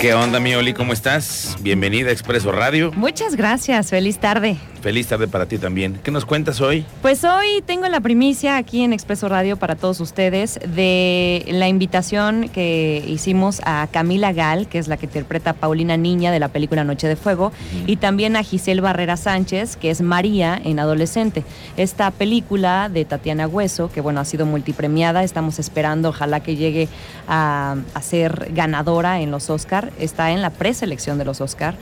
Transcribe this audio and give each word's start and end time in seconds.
¿Qué 0.00 0.14
onda, 0.14 0.40
mi 0.40 0.54
Oli? 0.54 0.74
¿Cómo 0.74 0.92
estás? 0.92 1.56
Bienvenida 1.60 2.10
a 2.10 2.12
Expreso 2.12 2.52
Radio. 2.52 2.92
Muchas 2.94 3.34
gracias, 3.34 3.90
feliz 3.90 4.18
tarde. 4.18 4.56
Feliz 4.80 5.08
tarde 5.08 5.26
para 5.26 5.46
ti 5.46 5.58
también. 5.58 5.98
¿Qué 6.04 6.12
nos 6.12 6.24
cuentas 6.24 6.60
hoy? 6.60 6.84
Pues 7.02 7.24
hoy 7.24 7.62
tengo 7.66 7.88
la 7.88 8.00
primicia 8.00 8.56
aquí 8.56 8.82
en 8.82 8.92
Expreso 8.92 9.28
Radio 9.28 9.56
para 9.56 9.74
todos 9.74 9.98
ustedes 10.00 10.60
de 10.74 11.44
la 11.48 11.66
invitación 11.66 12.48
que 12.48 13.02
hicimos 13.06 13.60
a 13.64 13.88
Camila 13.90 14.32
Gal, 14.32 14.68
que 14.68 14.78
es 14.78 14.86
la 14.86 14.96
que 14.96 15.06
interpreta 15.06 15.50
a 15.50 15.52
Paulina 15.54 15.96
Niña 15.96 16.30
de 16.30 16.38
la 16.38 16.48
película 16.48 16.84
Noche 16.84 17.08
de 17.08 17.16
Fuego, 17.16 17.52
y 17.86 17.96
también 17.96 18.36
a 18.36 18.44
Giselle 18.44 18.80
Barrera 18.80 19.16
Sánchez, 19.16 19.76
que 19.76 19.90
es 19.90 20.00
María 20.00 20.60
en 20.62 20.78
Adolescente. 20.78 21.42
Esta 21.76 22.12
película 22.12 22.88
de 22.88 23.04
Tatiana 23.04 23.48
Hueso, 23.48 23.90
que 23.90 24.00
bueno, 24.00 24.20
ha 24.20 24.24
sido 24.24 24.46
multipremiada, 24.46 25.24
estamos 25.24 25.58
esperando, 25.58 26.10
ojalá 26.10 26.40
que 26.40 26.54
llegue 26.54 26.88
a, 27.26 27.76
a 27.94 28.02
ser 28.02 28.52
ganadora 28.52 29.20
en 29.20 29.32
los 29.32 29.50
Oscar, 29.50 29.90
está 29.98 30.30
en 30.30 30.40
la 30.40 30.50
preselección 30.50 31.18
de 31.18 31.24
los 31.24 31.40
Oscar 31.40 31.74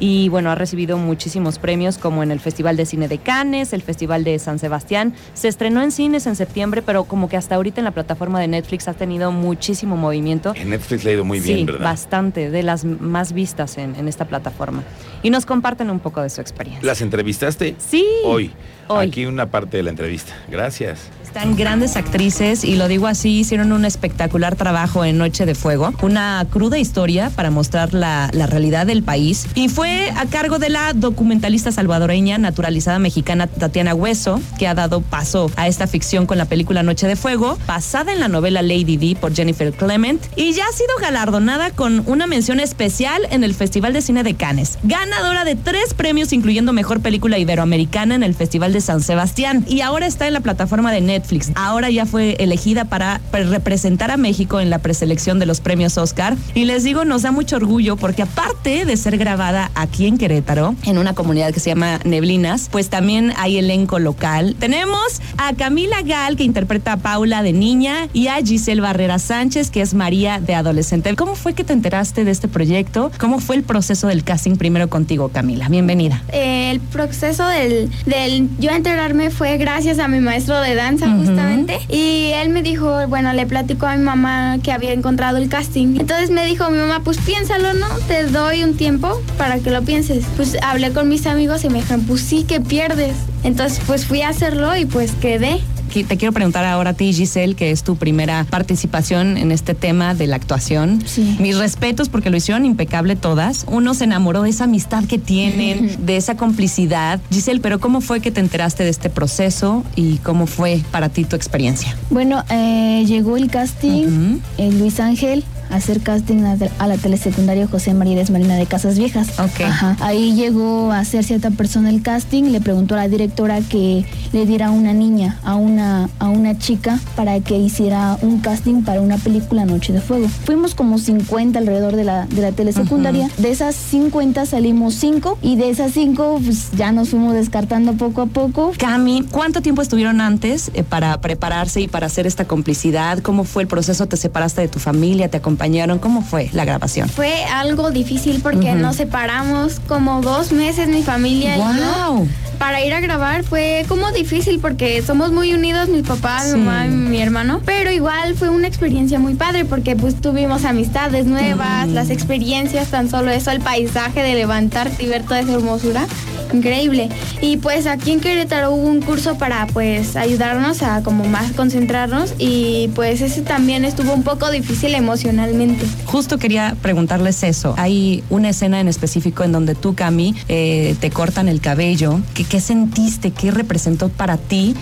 y 0.00 0.28
bueno, 0.30 0.50
ha 0.50 0.54
recibido 0.54 0.96
muchísimos 0.96 1.58
premios 1.58 1.98
como 1.98 2.22
en 2.22 2.30
el 2.30 2.40
Festival 2.40 2.76
de 2.76 2.86
Cine 2.86 3.06
de 3.06 3.18
Cannes, 3.18 3.72
el 3.72 3.82
Festival 3.82 4.24
de 4.24 4.38
San 4.38 4.58
Sebastián. 4.58 5.14
Se 5.34 5.46
estrenó 5.46 5.82
en 5.82 5.92
cines 5.92 6.26
en 6.26 6.34
septiembre, 6.34 6.82
pero 6.82 7.04
como 7.04 7.28
que 7.28 7.36
hasta 7.36 7.54
ahorita 7.54 7.80
en 7.80 7.84
la 7.84 7.90
plataforma 7.90 8.40
de 8.40 8.48
Netflix 8.48 8.88
ha 8.88 8.94
tenido 8.94 9.30
muchísimo 9.30 9.96
movimiento. 9.96 10.54
En 10.56 10.70
Netflix 10.70 11.04
le 11.04 11.10
ha 11.10 11.14
ido 11.14 11.24
muy 11.24 11.38
bien, 11.38 11.58
sí, 11.58 11.64
¿verdad? 11.64 11.84
bastante, 11.84 12.50
de 12.50 12.62
las 12.62 12.84
más 12.84 13.32
vistas 13.32 13.78
en, 13.78 13.94
en 13.94 14.08
esta 14.08 14.24
plataforma. 14.24 14.82
Y 15.22 15.30
nos 15.30 15.44
comparten 15.44 15.90
un 15.90 16.00
poco 16.00 16.22
de 16.22 16.30
su 16.30 16.40
experiencia. 16.40 16.86
¿Las 16.86 17.02
entrevistaste? 17.02 17.76
Sí. 17.78 18.06
Hoy. 18.24 18.50
Hoy. 18.88 19.06
Aquí 19.06 19.26
una 19.26 19.50
parte 19.50 19.76
de 19.76 19.82
la 19.82 19.90
entrevista. 19.90 20.32
Gracias. 20.48 21.10
Están 21.30 21.54
grandes 21.54 21.96
actrices 21.96 22.64
y 22.64 22.74
lo 22.74 22.88
digo 22.88 23.06
así, 23.06 23.38
hicieron 23.38 23.70
un 23.70 23.84
espectacular 23.84 24.56
trabajo 24.56 25.04
en 25.04 25.16
Noche 25.16 25.46
de 25.46 25.54
Fuego, 25.54 25.94
una 26.02 26.44
cruda 26.50 26.76
historia 26.76 27.30
para 27.30 27.52
mostrar 27.52 27.94
la, 27.94 28.30
la 28.32 28.48
realidad 28.48 28.84
del 28.84 29.04
país 29.04 29.46
y 29.54 29.68
fue 29.68 30.10
a 30.16 30.26
cargo 30.26 30.58
de 30.58 30.70
la 30.70 30.92
documentalista 30.92 31.70
salvadoreña 31.70 32.36
naturalizada 32.38 32.98
mexicana 32.98 33.46
Tatiana 33.46 33.94
Hueso, 33.94 34.42
que 34.58 34.66
ha 34.66 34.74
dado 34.74 35.02
paso 35.02 35.52
a 35.54 35.68
esta 35.68 35.86
ficción 35.86 36.26
con 36.26 36.36
la 36.36 36.46
película 36.46 36.82
Noche 36.82 37.06
de 37.06 37.14
Fuego, 37.14 37.56
basada 37.64 38.12
en 38.12 38.18
la 38.18 38.26
novela 38.26 38.60
Lady 38.60 38.96
D 38.96 39.14
por 39.14 39.32
Jennifer 39.32 39.72
Clement 39.72 40.20
y 40.34 40.52
ya 40.52 40.64
ha 40.68 40.72
sido 40.72 40.96
galardonada 41.00 41.70
con 41.70 42.02
una 42.06 42.26
mención 42.26 42.58
especial 42.58 43.28
en 43.30 43.44
el 43.44 43.54
Festival 43.54 43.92
de 43.92 44.02
Cine 44.02 44.24
de 44.24 44.34
Cannes, 44.34 44.80
ganadora 44.82 45.44
de 45.44 45.54
tres 45.54 45.94
premios 45.94 46.32
incluyendo 46.32 46.72
Mejor 46.72 47.00
Película 47.02 47.38
Iberoamericana 47.38 48.16
en 48.16 48.24
el 48.24 48.34
Festival 48.34 48.72
de 48.72 48.80
San 48.80 49.00
Sebastián 49.00 49.64
y 49.68 49.82
ahora 49.82 50.08
está 50.08 50.26
en 50.26 50.32
la 50.32 50.40
plataforma 50.40 50.90
de 50.90 51.00
Netflix. 51.00 51.19
Ahora 51.54 51.90
ya 51.90 52.06
fue 52.06 52.36
elegida 52.38 52.84
para 52.84 53.20
representar 53.32 54.10
a 54.10 54.16
México 54.16 54.60
en 54.60 54.70
la 54.70 54.78
preselección 54.78 55.38
de 55.38 55.46
los 55.46 55.60
premios 55.60 55.98
Oscar 55.98 56.36
y 56.54 56.64
les 56.64 56.84
digo, 56.84 57.04
nos 57.04 57.22
da 57.22 57.32
mucho 57.32 57.56
orgullo 57.56 57.96
porque 57.96 58.22
aparte 58.22 58.84
de 58.84 58.96
ser 58.96 59.18
grabada 59.18 59.70
aquí 59.74 60.06
en 60.06 60.18
Querétaro, 60.18 60.74
en 60.84 60.98
una 60.98 61.14
comunidad 61.14 61.52
que 61.52 61.60
se 61.60 61.70
llama 61.70 62.00
Neblinas, 62.04 62.68
pues 62.70 62.88
también 62.88 63.32
hay 63.36 63.58
elenco 63.58 63.98
local. 63.98 64.56
Tenemos 64.58 65.20
a 65.36 65.52
Camila 65.54 66.02
Gal 66.02 66.36
que 66.36 66.44
interpreta 66.44 66.94
a 66.94 66.96
Paula 66.96 67.42
de 67.42 67.52
niña 67.52 68.08
y 68.12 68.28
a 68.28 68.36
Giselle 68.36 68.80
Barrera 68.80 69.18
Sánchez 69.18 69.70
que 69.70 69.80
es 69.80 69.94
María 69.94 70.40
de 70.40 70.54
adolescente. 70.54 71.14
¿Cómo 71.16 71.34
fue 71.34 71.54
que 71.54 71.64
te 71.64 71.72
enteraste 71.72 72.24
de 72.24 72.30
este 72.30 72.48
proyecto? 72.48 73.10
¿Cómo 73.18 73.40
fue 73.40 73.56
el 73.56 73.62
proceso 73.62 74.08
del 74.08 74.24
casting 74.24 74.56
primero 74.56 74.88
contigo, 74.88 75.28
Camila? 75.28 75.68
Bienvenida. 75.68 76.22
El 76.32 76.80
proceso 76.80 77.46
del, 77.46 77.90
del 78.06 78.48
yo 78.58 78.70
enterarme 78.70 79.30
fue 79.30 79.56
gracias 79.58 79.98
a 79.98 80.08
mi 80.08 80.20
maestro 80.20 80.60
de 80.60 80.74
danza 80.74 81.06
Justamente 81.18 81.78
y 81.88 82.30
él 82.34 82.50
me 82.50 82.62
dijo, 82.62 83.06
bueno, 83.08 83.32
le 83.32 83.46
platicó 83.46 83.86
a 83.86 83.96
mi 83.96 84.04
mamá 84.04 84.58
que 84.62 84.72
había 84.72 84.92
encontrado 84.92 85.38
el 85.38 85.48
casting. 85.48 85.98
Entonces 85.98 86.30
me 86.30 86.44
dijo 86.46 86.68
mi 86.70 86.78
mamá, 86.78 87.00
pues 87.04 87.18
piénsalo, 87.18 87.74
¿no? 87.74 87.86
Te 88.08 88.24
doy 88.24 88.62
un 88.62 88.76
tiempo 88.76 89.20
para 89.36 89.58
que 89.58 89.70
lo 89.70 89.82
pienses. 89.82 90.24
Pues 90.36 90.56
hablé 90.62 90.92
con 90.92 91.08
mis 91.08 91.26
amigos 91.26 91.64
y 91.64 91.68
me 91.68 91.80
dijeron, 91.80 92.04
pues 92.04 92.20
sí, 92.22 92.44
que 92.44 92.60
pierdes. 92.60 93.14
Entonces 93.42 93.80
pues 93.86 94.06
fui 94.06 94.22
a 94.22 94.28
hacerlo 94.28 94.76
y 94.76 94.86
pues 94.86 95.12
quedé. 95.12 95.60
Te 95.90 96.16
quiero 96.16 96.32
preguntar 96.32 96.64
ahora 96.64 96.90
a 96.90 96.94
ti, 96.94 97.12
Giselle, 97.12 97.56
que 97.56 97.72
es 97.72 97.82
tu 97.82 97.96
primera 97.96 98.46
participación 98.48 99.36
en 99.36 99.50
este 99.50 99.74
tema 99.74 100.14
de 100.14 100.28
la 100.28 100.36
actuación. 100.36 101.02
Sí. 101.04 101.36
Mis 101.40 101.58
respetos 101.58 102.08
porque 102.08 102.30
lo 102.30 102.36
hicieron 102.36 102.64
impecable 102.64 103.16
todas. 103.16 103.64
Uno 103.68 103.92
se 103.94 104.04
enamoró 104.04 104.42
de 104.42 104.50
esa 104.50 104.64
amistad 104.64 105.04
que 105.04 105.18
tienen, 105.18 106.06
de 106.06 106.16
esa 106.16 106.36
complicidad. 106.36 107.20
Giselle, 107.32 107.60
pero 107.60 107.80
¿cómo 107.80 108.00
fue 108.00 108.20
que 108.20 108.30
te 108.30 108.38
enteraste 108.40 108.84
de 108.84 108.90
este 108.90 109.10
proceso 109.10 109.82
y 109.96 110.18
cómo 110.18 110.46
fue 110.46 110.80
para 110.92 111.08
ti 111.08 111.24
tu 111.24 111.34
experiencia? 111.34 111.96
Bueno, 112.08 112.44
eh, 112.50 113.04
llegó 113.06 113.36
el 113.36 113.50
casting, 113.50 114.06
Ujú. 114.06 114.40
eh, 114.58 114.70
Luis 114.72 115.00
Ángel, 115.00 115.44
hacer 115.70 116.00
casting 116.00 116.44
a, 116.44 116.56
a 116.78 116.86
la 116.86 116.96
telesecundaria 116.96 117.66
José 117.66 117.94
María 117.94 118.10
Marina 118.30 118.56
de 118.56 118.66
Casas 118.66 118.98
Viejas. 118.98 119.38
Ok. 119.38 119.60
Ajá. 119.64 119.96
Ahí 120.00 120.34
llegó 120.34 120.92
a 120.92 120.98
hacer 120.98 121.24
cierta 121.24 121.50
persona 121.50 121.88
el 121.88 122.02
casting, 122.02 122.44
le 122.44 122.60
preguntó 122.60 122.94
a 122.94 122.98
la 122.98 123.08
directora 123.08 123.60
que 123.60 124.04
le 124.32 124.46
diera 124.46 124.66
a 124.66 124.70
una 124.70 124.92
niña, 124.92 125.38
a 125.44 125.54
una, 125.54 126.10
a 126.18 126.28
una 126.28 126.58
chica, 126.58 126.98
para 127.16 127.40
que 127.40 127.56
hiciera 127.56 128.18
un 128.20 128.40
casting 128.40 128.82
para 128.82 129.00
una 129.00 129.16
película 129.16 129.64
Noche 129.64 129.92
de 129.92 130.00
Fuego. 130.00 130.28
Fuimos 130.44 130.74
como 130.74 130.98
50 130.98 131.58
alrededor 131.58 131.96
de 131.96 132.04
la, 132.04 132.26
de 132.26 132.42
la 132.42 132.52
telesecundaria. 132.52 133.30
De 133.38 133.50
esas 133.50 133.74
50 133.74 134.44
salimos 134.46 134.94
5 134.94 135.38
y 135.40 135.56
de 135.56 135.70
esas 135.70 135.92
5 135.92 136.40
pues, 136.44 136.70
ya 136.72 136.92
nos 136.92 137.10
fuimos 137.10 137.34
descartando 137.34 137.94
poco 137.94 138.22
a 138.22 138.26
poco. 138.26 138.72
Cami, 138.76 139.24
¿cuánto 139.30 139.62
tiempo 139.62 139.82
estuvieron 139.82 140.20
antes 140.20 140.70
eh, 140.74 140.82
para 140.82 141.20
prepararse 141.20 141.80
y 141.80 141.88
para 141.88 142.06
hacer 142.06 142.26
esta 142.26 142.46
complicidad? 142.46 143.20
¿Cómo 143.20 143.44
fue 143.44 143.62
el 143.62 143.68
proceso? 143.68 144.06
¿Te 144.06 144.16
separaste 144.16 144.60
de 144.62 144.68
tu 144.68 144.78
familia? 144.78 145.28
¿Te 145.28 145.36
acompañaron? 145.60 145.98
¿Cómo 145.98 146.22
fue 146.22 146.48
la 146.52 146.64
grabación? 146.64 147.08
Fue 147.10 147.44
algo 147.44 147.90
difícil 147.90 148.40
porque 148.42 148.70
Ujú. 148.70 148.78
nos 148.78 148.96
separamos 148.96 149.78
como 149.86 150.22
dos 150.22 150.52
meses 150.52 150.88
mi 150.88 151.02
familia 151.02 151.56
y 151.56 151.58
yo. 151.58 152.16
¡Wow! 152.16 152.28
para 152.58 152.84
ir 152.84 152.92
a 152.92 153.00
grabar 153.00 153.42
fue 153.42 153.86
como 153.88 154.10
difícil 154.12 154.58
porque 154.60 155.00
somos 155.00 155.32
muy 155.32 155.54
unidos, 155.54 155.88
mi 155.88 156.02
papá, 156.02 156.40
Sí. 156.42 156.56
mi 156.56 156.60
mamá 156.64 156.86
y 156.86 156.90
mi 156.90 157.22
hermano. 157.22 157.62
Pero 157.64 157.90
igual 157.90 158.34
fue 158.34 158.50
una 158.50 158.66
experiencia 158.68 159.18
muy 159.18 159.32
padre 159.34 159.64
porque 159.64 159.96
pues 159.96 160.20
tuvimos 160.20 160.66
amistades 160.66 161.24
nuevas, 161.24 161.88
Mm. 161.88 161.94
las 161.94 162.10
experiencias, 162.10 162.88
tan 162.88 163.08
solo 163.08 163.30
eso, 163.30 163.50
el 163.50 163.60
paisaje 163.60 164.22
de 164.22 164.34
levantarte 164.34 165.02
y 165.02 165.06
ver 165.06 165.22
toda 165.22 165.40
esa 165.40 165.52
hermosura. 165.54 166.06
Increíble. 166.52 167.08
Y 167.40 167.56
pues 167.58 167.86
aquí 167.86 168.12
en 168.12 168.20
Querétaro 168.20 168.72
hubo 168.72 168.88
un 168.88 169.00
curso 169.00 169.38
para 169.38 169.66
pues 169.68 170.16
ayudarnos 170.16 170.82
a 170.82 171.02
como 171.02 171.24
más 171.24 171.52
concentrarnos 171.52 172.34
y 172.38 172.88
pues 172.94 173.20
ese 173.20 173.42
también 173.42 173.84
estuvo 173.84 174.12
un 174.12 174.22
poco 174.22 174.50
difícil 174.50 174.94
emocionalmente. 174.94 175.86
Justo 176.06 176.38
quería 176.38 176.76
preguntarles 176.82 177.42
eso. 177.42 177.74
Hay 177.78 178.24
una 178.30 178.50
escena 178.50 178.80
en 178.80 178.88
específico 178.88 179.44
en 179.44 179.52
donde 179.52 179.74
tú, 179.74 179.94
Cami, 179.94 180.34
eh, 180.48 180.96
te 181.00 181.10
cortan 181.10 181.48
el 181.48 181.60
cabello. 181.60 182.20
¿Qué, 182.34 182.44
¿Qué 182.44 182.60
sentiste? 182.60 183.30
¿Qué 183.30 183.50
representó 183.50 184.08
para 184.08 184.36
ti? 184.36 184.74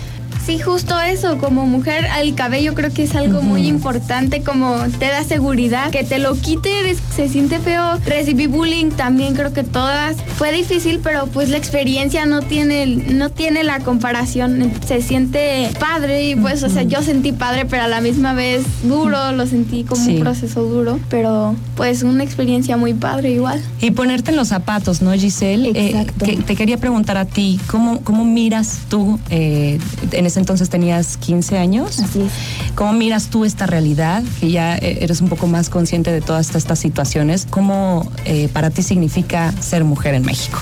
Sí, 0.45 0.57
justo 0.57 0.99
eso, 0.99 1.37
como 1.37 1.67
mujer, 1.67 2.07
el 2.21 2.33
cabello 2.33 2.73
creo 2.73 2.91
que 2.91 3.03
es 3.03 3.15
algo 3.15 3.41
muy 3.41 3.67
importante, 3.67 4.41
como 4.41 4.77
te 4.97 5.05
da 5.07 5.23
seguridad, 5.23 5.91
que 5.91 6.03
te 6.03 6.17
lo 6.17 6.33
quite, 6.35 6.79
eres- 6.79 6.97
se 7.15 7.29
siente 7.29 7.59
feo. 7.59 7.99
Recibí 8.05 8.47
bullying 8.47 8.89
también, 8.89 9.35
creo 9.35 9.53
que 9.53 9.63
todas. 9.63 10.15
Fue 10.37 10.51
difícil, 10.51 10.99
pero 11.03 11.27
pues 11.27 11.49
la 11.49 11.57
experiencia 11.57 12.25
no 12.25 12.41
tiene, 12.41 12.85
no 12.87 13.29
tiene 13.29 13.63
la 13.63 13.79
comparación, 13.79 14.71
se 14.87 15.01
siente 15.03 15.69
padre 15.79 16.29
y 16.29 16.35
pues, 16.35 16.63
o 16.63 16.69
sea, 16.69 16.83
yo 16.83 17.01
sentí 17.03 17.31
padre, 17.31 17.65
pero 17.65 17.83
a 17.83 17.87
la 17.87 18.01
misma 18.01 18.33
vez 18.33 18.63
duro, 18.83 19.31
lo 19.33 19.45
sentí 19.45 19.83
como 19.83 20.03
Sí. 20.03 20.15
un 20.15 20.21
proceso 20.21 20.63
duro, 20.63 20.99
pero 21.09 21.55
pues 21.75 22.01
una 22.03 22.23
experiencia 22.23 22.75
muy 22.77 22.93
padre 22.95 23.31
igual. 23.31 23.61
Y 23.81 23.91
ponerte 23.91 24.31
en 24.31 24.37
los 24.37 24.47
zapatos, 24.47 25.01
¿no, 25.01 25.11
Giselle? 25.13 25.69
Eh, 25.75 25.89
Exacto. 25.89 26.25
que- 26.25 26.37
te 26.37 26.55
quería 26.55 26.77
preguntar 26.77 27.17
a 27.17 27.25
ti, 27.25 27.59
¿cómo, 27.67 28.01
cómo 28.01 28.25
miras 28.25 28.79
tú? 28.89 29.19
eh, 29.29 29.77
en 30.11 30.25
ese 30.29 30.39
entonces 30.39 30.69
tenías 30.69 31.17
15 31.17 31.57
años. 31.57 31.99
Así 31.99 32.21
es. 32.21 32.31
¿Cómo 32.75 32.93
miras 32.93 33.29
tú 33.29 33.45
esta 33.45 33.65
realidad? 33.67 34.23
Que 34.39 34.51
ya 34.51 34.77
eh, 34.77 34.99
eres 35.01 35.21
un 35.21 35.29
poco 35.29 35.47
más 35.47 35.69
consciente 35.69 36.11
de 36.11 36.21
todas 36.21 36.55
estas 36.55 36.79
situaciones. 36.79 37.45
¿Cómo 37.49 38.09
eh, 38.25 38.49
para 38.53 38.69
ti 38.69 38.81
significa 38.81 39.51
ser 39.59 39.83
mujer 39.83 40.15
en 40.15 40.23
México? 40.23 40.59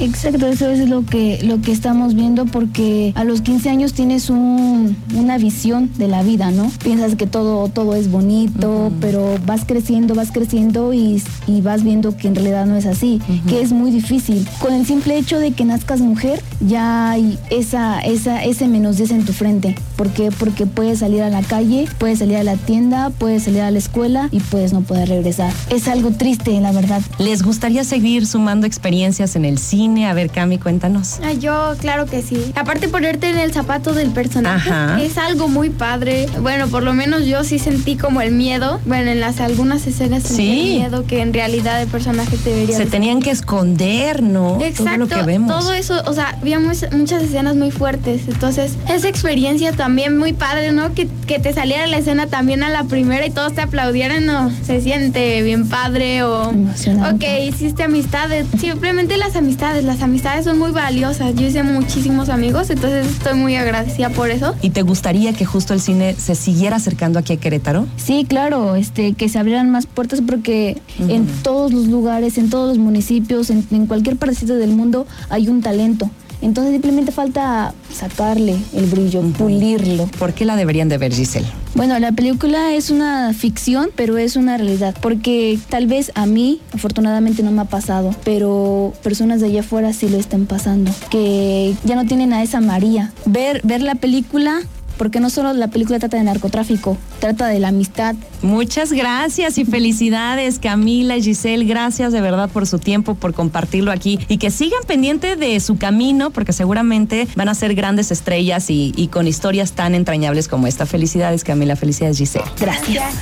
Exacto, 0.00 0.46
eso 0.46 0.68
es 0.70 0.88
lo 0.88 1.04
que, 1.04 1.40
lo 1.42 1.60
que 1.60 1.72
estamos 1.72 2.14
viendo 2.14 2.44
porque 2.46 3.12
a 3.16 3.24
los 3.24 3.40
15 3.40 3.68
años 3.70 3.92
tienes 3.94 4.30
un- 4.30 4.96
una 5.14 5.38
visión 5.38 5.90
de 5.98 6.08
la 6.08 6.22
vida, 6.22 6.50
¿no? 6.50 6.70
Piensas 6.82 7.16
que 7.16 7.26
todo, 7.26 7.68
todo 7.68 7.94
es 7.96 8.10
bonito, 8.10 8.92
pero 9.00 9.34
vas 9.46 9.62
creciendo, 9.66 10.14
vas 10.14 10.30
creciendo 10.32 10.92
y, 10.94 11.22
y 11.46 11.60
vas 11.62 11.82
viendo 11.82 12.16
que 12.16 12.28
en 12.28 12.34
realidad 12.36 12.66
no 12.66 12.76
es 12.76 12.86
así, 12.86 13.20
que 13.48 13.60
es 13.60 13.72
muy 13.72 13.90
difícil. 13.90 14.46
Con 14.60 14.72
el 14.72 14.86
simple 14.86 15.18
hecho 15.18 15.38
de 15.38 15.50
que 15.52 15.64
nazcas 15.64 16.00
mujer, 16.00 16.40
ya 16.60 17.10
hay 17.10 17.38
esa, 17.50 18.00
esa, 18.00 18.44
ese 18.44 18.68
menos 18.68 18.96
10 18.98 19.10
en 19.10 19.24
tu 19.24 19.32
frente. 19.32 19.74
¿Por 19.96 20.08
qué? 20.10 20.30
Porque 20.30 20.66
puedes 20.66 21.00
salir 21.00 21.22
a 21.22 21.30
la 21.30 21.42
calle, 21.42 21.86
puedes 21.98 22.20
salir 22.20 22.36
a 22.36 22.44
la 22.44 22.56
tienda, 22.56 23.10
puedes 23.10 23.44
salir 23.44 23.62
a 23.62 23.70
la 23.70 23.78
escuela 23.78 24.28
y 24.30 24.38
puedes 24.40 24.72
no 24.72 24.82
poder 24.82 25.08
regresar. 25.08 25.52
Es 25.70 25.88
algo 25.88 26.10
triste, 26.12 26.58
la 26.60 26.70
verdad. 26.72 27.02
¿Les 27.18 27.42
gustaría 27.42 27.82
seguir 27.84 28.26
sumando 28.26 28.66
experiencias 28.66 29.34
en 29.34 29.44
el 29.44 29.58
cine, 29.58 29.87
cine? 29.88 30.08
A 30.08 30.14
ver, 30.14 30.30
Cami, 30.30 30.58
cuéntanos. 30.58 31.18
Ah, 31.22 31.32
yo, 31.32 31.74
claro 31.80 32.06
que 32.06 32.22
sí. 32.22 32.52
Aparte 32.54 32.88
ponerte 32.88 33.30
en 33.30 33.38
el 33.38 33.52
zapato 33.52 33.94
del 33.94 34.10
personaje 34.10 34.70
es 35.04 35.18
algo 35.18 35.48
muy 35.48 35.70
padre. 35.70 36.26
Bueno, 36.40 36.68
por 36.68 36.82
lo 36.82 36.94
menos 36.94 37.26
yo 37.26 37.44
sí 37.44 37.58
sentí 37.58 37.96
como 37.96 38.20
el 38.20 38.32
miedo. 38.32 38.80
Bueno, 38.86 39.10
en 39.10 39.20
las 39.20 39.40
algunas 39.40 39.86
escenas 39.86 40.22
sentí 40.22 40.50
el 40.50 40.78
miedo 40.80 41.04
que 41.06 41.20
en 41.20 41.32
realidad 41.32 41.80
el 41.82 41.88
personaje 41.88 42.36
te 42.36 42.52
vería. 42.54 42.76
Se 42.76 42.86
tenían 42.86 43.20
que 43.20 43.30
esconder, 43.30 44.22
¿no? 44.22 44.60
Exacto. 44.60 44.84
Todo 44.84 44.96
lo 44.96 45.08
que 45.08 45.22
vemos. 45.22 45.58
Todo 45.58 45.72
eso, 45.72 46.02
o 46.06 46.12
sea, 46.12 46.36
habíamos 46.40 46.84
muchas 46.92 47.22
escenas 47.22 47.56
muy 47.56 47.70
fuertes. 47.70 48.22
Entonces, 48.28 48.72
esa 48.88 49.08
experiencia 49.08 49.72
también 49.72 50.16
muy 50.18 50.32
padre, 50.32 50.72
¿no? 50.72 50.94
Que, 50.94 51.08
que 51.26 51.38
te 51.38 51.52
saliera 51.52 51.86
la 51.86 51.98
escena 51.98 52.26
también 52.26 52.62
a 52.62 52.70
la 52.70 52.84
primera 52.84 53.26
y 53.26 53.30
todos 53.30 53.54
te 53.54 53.60
aplaudieran, 53.60 54.26
¿no? 54.26 54.50
Se 54.64 54.80
siente 54.80 55.42
bien 55.42 55.68
padre 55.68 56.22
o... 56.22 56.48
Ok, 56.48 57.24
hiciste 57.48 57.84
amistades. 57.84 58.46
Simplemente 58.58 59.16
las 59.16 59.36
amistades. 59.36 59.77
Las 59.82 60.02
amistades 60.02 60.44
son 60.44 60.58
muy 60.58 60.72
valiosas. 60.72 61.34
Yo 61.34 61.46
hice 61.46 61.62
muchísimos 61.62 62.28
amigos, 62.28 62.70
entonces 62.70 63.06
estoy 63.06 63.34
muy 63.34 63.56
agradecida 63.56 64.10
por 64.10 64.30
eso. 64.30 64.54
¿Y 64.60 64.70
te 64.70 64.82
gustaría 64.82 65.32
que 65.32 65.44
justo 65.44 65.74
el 65.74 65.80
cine 65.80 66.14
se 66.14 66.34
siguiera 66.34 66.76
acercando 66.76 67.18
aquí 67.18 67.34
a 67.34 67.36
Querétaro? 67.36 67.86
Sí, 67.96 68.26
claro, 68.28 68.74
este, 68.74 69.14
que 69.14 69.28
se 69.28 69.38
abrieran 69.38 69.70
más 69.70 69.86
puertas 69.86 70.20
porque 70.26 70.80
en 70.98 71.26
todos 71.42 71.72
los 71.72 71.86
lugares, 71.86 72.38
en 72.38 72.50
todos 72.50 72.68
los 72.68 72.78
municipios, 72.78 73.50
en, 73.50 73.66
en 73.70 73.86
cualquier 73.86 74.16
partecita 74.16 74.54
del 74.54 74.70
mundo 74.70 75.06
hay 75.30 75.48
un 75.48 75.62
talento. 75.62 76.10
Entonces 76.40 76.72
simplemente 76.72 77.12
falta 77.12 77.74
sacarle 77.92 78.56
el 78.72 78.86
brillo, 78.86 79.22
pulirlo. 79.22 80.06
¿Por 80.18 80.34
qué 80.34 80.44
la 80.44 80.56
deberían 80.56 80.88
de 80.88 80.98
ver, 80.98 81.12
Giselle? 81.12 81.46
Bueno, 81.74 81.98
la 81.98 82.12
película 82.12 82.74
es 82.74 82.90
una 82.90 83.32
ficción, 83.32 83.90
pero 83.94 84.18
es 84.18 84.36
una 84.36 84.56
realidad, 84.56 84.96
porque 85.00 85.58
tal 85.68 85.86
vez 85.86 86.12
a 86.14 86.26
mí, 86.26 86.60
afortunadamente 86.72 87.42
no 87.42 87.50
me 87.50 87.62
ha 87.62 87.66
pasado, 87.66 88.14
pero 88.24 88.92
personas 89.02 89.40
de 89.40 89.46
allá 89.46 89.60
afuera 89.60 89.92
sí 89.92 90.08
lo 90.08 90.18
están 90.18 90.46
pasando, 90.46 90.90
que 91.10 91.74
ya 91.84 91.94
no 91.94 92.06
tienen 92.06 92.32
a 92.32 92.42
esa 92.42 92.60
María. 92.60 93.12
Ver, 93.26 93.60
ver 93.64 93.82
la 93.82 93.94
película 93.96 94.60
porque 94.98 95.20
no 95.20 95.30
solo 95.30 95.52
la 95.52 95.68
película 95.68 95.98
trata 95.98 96.16
de 96.16 96.24
narcotráfico, 96.24 96.98
trata 97.20 97.46
de 97.46 97.58
la 97.60 97.68
amistad. 97.68 98.14
Muchas 98.42 98.92
gracias 98.92 99.56
y 99.56 99.64
felicidades 99.64 100.58
Camila 100.58 101.16
y 101.16 101.22
Giselle, 101.22 101.64
gracias 101.64 102.12
de 102.12 102.20
verdad 102.20 102.50
por 102.50 102.66
su 102.66 102.78
tiempo, 102.78 103.14
por 103.14 103.32
compartirlo 103.32 103.92
aquí 103.92 104.18
y 104.28 104.38
que 104.38 104.50
sigan 104.50 104.82
pendiente 104.86 105.36
de 105.36 105.58
su 105.60 105.78
camino 105.78 106.30
porque 106.30 106.52
seguramente 106.52 107.26
van 107.36 107.48
a 107.48 107.54
ser 107.54 107.74
grandes 107.74 108.10
estrellas 108.10 108.68
y, 108.68 108.92
y 108.96 109.08
con 109.08 109.26
historias 109.26 109.72
tan 109.72 109.94
entrañables 109.94 110.48
como 110.48 110.66
esta. 110.66 110.84
Felicidades 110.84 111.44
Camila, 111.44 111.76
felicidades 111.76 112.18
Giselle. 112.18 112.44
Gracias. 112.60 113.14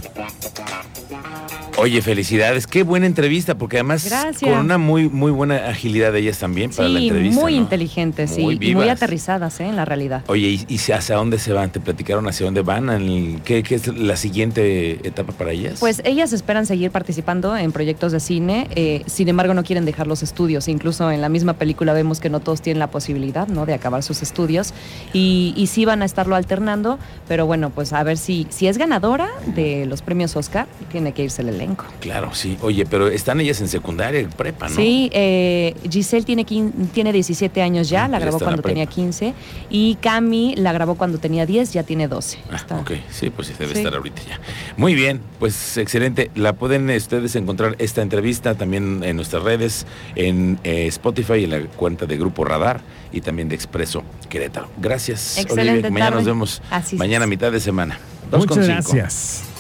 Oye, 1.79 2.01
felicidades. 2.01 2.67
Qué 2.67 2.83
buena 2.83 3.07
entrevista, 3.07 3.57
porque 3.57 3.77
además 3.77 4.09
con 4.41 4.53
una 4.53 4.79
muy 4.79 5.09
muy 5.09 5.31
buena 5.31 5.69
agilidad 5.69 6.13
de 6.13 6.21
ellas 6.21 6.39
también 6.39 6.71
para 6.71 6.89
la 6.89 7.01
entrevista. 7.01 7.41
Muy 7.41 7.55
inteligentes, 7.55 8.31
sí. 8.31 8.59
y 8.61 8.75
muy 8.75 8.89
aterrizadas, 8.89 9.61
¿eh? 9.61 9.67
En 9.67 9.77
la 9.77 9.85
realidad. 9.85 10.23
Oye, 10.29 10.49
¿y, 10.49 10.67
¿y, 10.69 10.93
hacia 10.93 11.17
dónde 11.17 11.39
se 11.39 11.53
van? 11.53 11.71
¿Te 11.71 11.81
platicaron 11.81 12.27
hacia 12.29 12.47
dónde 12.47 12.63
van? 12.63 13.41
¿Qué, 13.45 13.63
¿Qué, 13.63 13.75
es 13.75 13.89
la 13.89 14.17
siguiente 14.17 15.07
etapa 15.07 15.33
para 15.33 15.53
ellas? 15.53 15.79
Pues 15.81 16.01
ellas 16.05 16.33
esperan 16.33 16.65
seguir 16.65 16.91
participando 16.91 17.57
en 17.57 17.73
proyectos 17.73 18.13
de 18.13 18.21
cine. 18.21 18.69
Eh, 18.75 19.03
sin 19.07 19.29
embargo, 19.29 19.53
no 19.53 19.63
quieren 19.63 19.85
dejar 19.85 20.07
los 20.07 20.23
estudios. 20.23 20.69
Incluso 20.69 21.11
en 21.11 21.21
la 21.21 21.29
misma 21.29 21.55
película 21.55 21.93
vemos 21.93 22.21
que 22.21 22.31
no 22.31 22.41
todos 22.41 22.63
tienen 22.63 22.79
la 22.79 22.91
posibilidad, 22.91 23.49
¿no? 23.49 23.67
De 23.67 23.75
acabar 23.75 24.03
sus 24.03 24.23
estudios. 24.23 24.73
Y, 25.13 25.53
y 25.57 25.67
sí 25.67 25.85
van 25.85 26.01
a 26.03 26.05
estarlo 26.07 26.37
alternando. 26.37 26.99
Pero 27.29 27.45
bueno, 27.45 27.71
pues 27.71 27.93
a 27.93 28.03
ver 28.03 28.17
si, 28.17 28.47
si 28.51 28.67
es 28.67 28.79
ganadora 28.79 29.29
de 29.55 29.85
los 29.87 30.01
premios 30.01 30.37
Oscar, 30.37 30.67
tiene 30.91 31.13
que 31.13 31.25
irse 31.25 31.43
el 31.43 31.51
elenco. 31.51 31.66
Claro, 32.01 32.35
sí. 32.35 32.57
Oye, 32.63 32.87
pero 32.87 33.09
están 33.09 33.41
ellas 33.41 33.61
en 33.61 33.69
secundaria, 33.69 34.29
prepa, 34.29 34.69
¿no? 34.69 34.77
Sí, 34.77 35.11
eh, 35.13 35.75
Giselle 35.91 36.25
tiene, 36.25 36.45
tiene 36.45 37.13
17 37.13 37.63
años 37.63 37.89
ya, 37.89 38.09
la 38.09 38.19
grabó 38.19 38.39
cuando 38.39 38.63
tenía 38.63 38.87
15. 38.87 39.35
Y 39.71 39.97
Cami 39.97 40.55
la 40.57 40.73
grabó 40.73 40.95
cuando 40.97 41.19
tenía 41.19 41.47
10, 41.47 41.73
ya 41.73 41.83
tiene 41.83 42.09
12. 42.09 42.39
Ah, 42.51 42.79
ok, 42.81 42.93
sí, 43.11 43.31
pues 43.31 43.57
debe 43.59 43.73
estar 43.73 43.95
ahorita 43.95 44.23
ya. 44.29 44.41
Muy 44.77 44.95
bien, 44.95 45.21
pues 45.39 45.77
excelente. 45.77 46.31
La 46.35 46.53
pueden 46.53 46.89
ustedes 46.91 47.35
encontrar 47.37 47.77
esta 47.79 48.03
entrevista 48.03 48.55
también 48.55 49.03
en 49.03 49.17
nuestras 49.17 49.43
redes, 49.43 49.87
en 50.15 50.59
eh, 50.65 50.87
Spotify, 50.87 51.45
en 51.45 51.51
la 51.51 51.61
cuenta 51.61 52.07
de 52.07 52.17
Grupo 52.17 52.45
Radar 52.45 52.81
y 53.13 53.21
también 53.21 53.49
de 53.49 53.55
Expreso 53.55 54.03
Querétaro. 54.29 54.69
Gracias, 54.79 55.39
Excelente 55.39 55.91
Mañana 55.91 56.17
nos 56.17 56.25
vemos. 56.25 56.63
mañana, 56.93 57.27
mitad 57.27 57.51
de 57.51 57.61
semana. 57.61 57.99
Muchas 58.31 58.67
gracias. 58.67 59.56